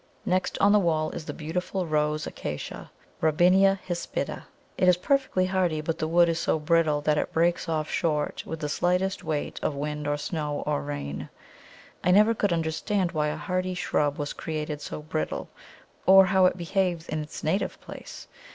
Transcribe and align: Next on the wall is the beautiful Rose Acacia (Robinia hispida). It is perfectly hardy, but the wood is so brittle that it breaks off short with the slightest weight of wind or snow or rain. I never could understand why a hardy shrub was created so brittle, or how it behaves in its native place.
Next 0.25 0.57
on 0.57 0.71
the 0.71 0.79
wall 0.79 1.11
is 1.11 1.25
the 1.25 1.31
beautiful 1.31 1.85
Rose 1.85 2.25
Acacia 2.25 2.89
(Robinia 3.21 3.77
hispida). 3.87 4.45
It 4.75 4.87
is 4.87 4.97
perfectly 4.97 5.45
hardy, 5.45 5.79
but 5.79 5.99
the 5.99 6.07
wood 6.07 6.27
is 6.27 6.39
so 6.39 6.57
brittle 6.57 7.01
that 7.01 7.19
it 7.19 7.31
breaks 7.31 7.69
off 7.69 7.87
short 7.87 8.41
with 8.43 8.61
the 8.61 8.67
slightest 8.67 9.23
weight 9.23 9.59
of 9.61 9.75
wind 9.75 10.07
or 10.07 10.17
snow 10.17 10.63
or 10.65 10.81
rain. 10.81 11.29
I 12.03 12.09
never 12.09 12.33
could 12.33 12.51
understand 12.51 13.11
why 13.11 13.27
a 13.27 13.37
hardy 13.37 13.75
shrub 13.75 14.17
was 14.17 14.33
created 14.33 14.81
so 14.81 15.03
brittle, 15.03 15.49
or 16.07 16.25
how 16.25 16.47
it 16.47 16.57
behaves 16.57 17.07
in 17.07 17.21
its 17.21 17.43
native 17.43 17.79
place. 17.79 18.27